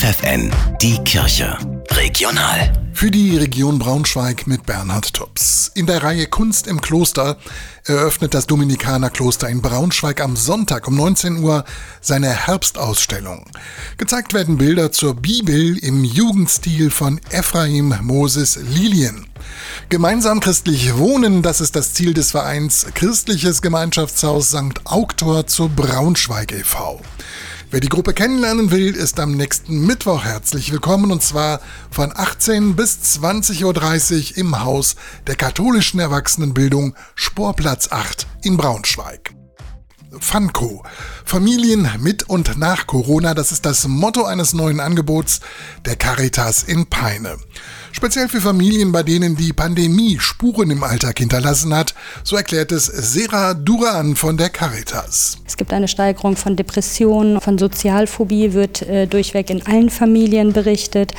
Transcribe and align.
FFN, 0.00 0.50
die 0.80 0.96
Kirche. 1.04 1.58
Regional. 1.90 2.72
Für 2.94 3.10
die 3.10 3.36
Region 3.36 3.78
Braunschweig 3.78 4.46
mit 4.46 4.64
Bernhard 4.64 5.12
Tubbs. 5.12 5.70
In 5.74 5.84
der 5.84 6.02
Reihe 6.02 6.26
Kunst 6.26 6.66
im 6.66 6.80
Kloster 6.80 7.36
eröffnet 7.84 8.32
das 8.32 8.46
Dominikanerkloster 8.46 9.50
in 9.50 9.60
Braunschweig 9.60 10.22
am 10.22 10.36
Sonntag 10.36 10.88
um 10.88 10.96
19 10.96 11.42
Uhr 11.42 11.66
seine 12.00 12.30
Herbstausstellung. 12.30 13.44
Gezeigt 13.98 14.32
werden 14.32 14.56
Bilder 14.56 14.90
zur 14.90 15.16
Bibel 15.16 15.76
im 15.76 16.02
Jugendstil 16.02 16.90
von 16.90 17.20
Ephraim 17.28 17.94
Moses 18.00 18.56
Lilien. 18.56 19.26
Gemeinsam 19.90 20.40
christlich 20.40 20.96
wohnen, 20.96 21.42
das 21.42 21.60
ist 21.60 21.76
das 21.76 21.92
Ziel 21.92 22.14
des 22.14 22.30
Vereins 22.30 22.86
Christliches 22.94 23.60
Gemeinschaftshaus 23.60 24.48
St. 24.48 24.80
Auktor 24.84 25.46
zu 25.46 25.68
Braunschweig 25.68 26.52
e.V. 26.52 27.02
Wer 27.72 27.78
die 27.78 27.88
Gruppe 27.88 28.14
kennenlernen 28.14 28.72
will, 28.72 28.96
ist 28.96 29.20
am 29.20 29.36
nächsten 29.36 29.86
Mittwoch 29.86 30.24
herzlich 30.24 30.72
willkommen 30.72 31.12
und 31.12 31.22
zwar 31.22 31.60
von 31.88 32.10
18 32.12 32.74
bis 32.74 32.98
20.30 33.20 34.32
Uhr 34.32 34.38
im 34.38 34.64
Haus 34.64 34.96
der 35.28 35.36
katholischen 35.36 36.00
Erwachsenenbildung 36.00 36.96
Sporplatz 37.14 37.92
8 37.92 38.26
in 38.42 38.56
Braunschweig. 38.56 39.32
Funko. 40.18 40.82
Familien 41.24 41.88
mit 42.00 42.28
und 42.28 42.58
nach 42.58 42.88
Corona, 42.88 43.34
das 43.34 43.52
ist 43.52 43.64
das 43.64 43.86
Motto 43.86 44.24
eines 44.24 44.52
neuen 44.52 44.80
Angebots 44.80 45.38
der 45.84 45.94
Caritas 45.94 46.64
in 46.64 46.86
Peine. 46.86 47.36
Speziell 47.92 48.28
für 48.28 48.40
Familien, 48.40 48.92
bei 48.92 49.02
denen 49.02 49.36
die 49.36 49.52
Pandemie 49.52 50.18
Spuren 50.20 50.70
im 50.70 50.84
Alltag 50.84 51.18
hinterlassen 51.18 51.74
hat, 51.74 51.94
so 52.22 52.36
erklärt 52.36 52.70
es 52.72 52.86
Sera 52.86 53.54
Duran 53.54 54.14
von 54.14 54.36
der 54.36 54.48
Caritas. 54.48 55.38
Es 55.44 55.56
gibt 55.56 55.72
eine 55.72 55.88
Steigerung 55.88 56.36
von 56.36 56.54
Depressionen, 56.54 57.40
von 57.40 57.58
Sozialphobie 57.58 58.52
wird 58.52 58.82
äh, 58.82 59.06
durchweg 59.06 59.50
in 59.50 59.66
allen 59.66 59.90
Familien 59.90 60.52
berichtet 60.52 61.12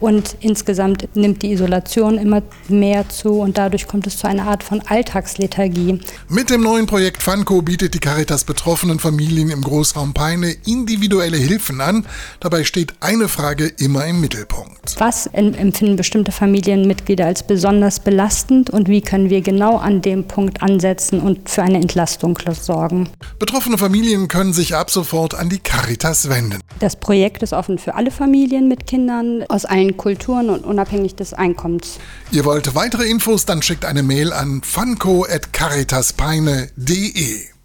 und 0.00 0.36
insgesamt 0.40 1.08
nimmt 1.14 1.42
die 1.42 1.52
Isolation 1.52 2.18
immer 2.18 2.42
mehr 2.68 3.08
zu 3.08 3.40
und 3.40 3.56
dadurch 3.56 3.86
kommt 3.86 4.06
es 4.08 4.18
zu 4.18 4.26
einer 4.26 4.48
Art 4.48 4.64
von 4.64 4.80
Alltagslethargie. 4.80 6.00
Mit 6.28 6.50
dem 6.50 6.62
neuen 6.62 6.86
Projekt 6.86 7.22
Funko 7.22 7.62
bietet 7.62 7.94
die 7.94 8.00
Caritas 8.00 8.42
betroffenen 8.42 8.98
Familien 8.98 9.50
im 9.50 9.62
Großraum 9.62 10.12
Peine 10.14 10.50
individuelle 10.66 11.36
Hilfen 11.36 11.80
an. 11.80 12.04
Dabei 12.40 12.64
steht 12.64 12.94
eine 13.00 13.28
Frage 13.28 13.66
immer 13.78 14.04
im 14.06 14.20
Mittelpunkt. 14.20 14.96
Was 14.98 15.26
empfinden 15.28 15.96
bestimmte 16.08 16.32
Familienmitglieder 16.32 17.26
als 17.26 17.42
besonders 17.42 18.00
belastend 18.00 18.70
und 18.70 18.88
wie 18.88 19.02
können 19.02 19.28
wir 19.28 19.42
genau 19.42 19.76
an 19.76 20.00
dem 20.00 20.24
Punkt 20.24 20.62
ansetzen 20.62 21.20
und 21.20 21.50
für 21.50 21.62
eine 21.62 21.76
Entlastung 21.76 22.38
sorgen. 22.58 23.10
Betroffene 23.38 23.76
Familien 23.76 24.28
können 24.28 24.54
sich 24.54 24.74
ab 24.74 24.90
sofort 24.90 25.34
an 25.34 25.50
die 25.50 25.58
Caritas 25.58 26.30
wenden. 26.30 26.60
Das 26.78 26.96
Projekt 26.96 27.42
ist 27.42 27.52
offen 27.52 27.76
für 27.76 27.94
alle 27.94 28.10
Familien 28.10 28.68
mit 28.68 28.86
Kindern 28.86 29.44
aus 29.50 29.66
allen 29.66 29.98
Kulturen 29.98 30.48
und 30.48 30.64
unabhängig 30.64 31.14
des 31.14 31.34
Einkommens. 31.34 31.98
Ihr 32.32 32.46
wollt 32.46 32.74
weitere 32.74 33.06
Infos, 33.06 33.44
dann 33.44 33.60
schickt 33.60 33.84
eine 33.84 34.02
Mail 34.02 34.32
an 34.32 34.62
funko@caritaspeine.de. 34.64 37.57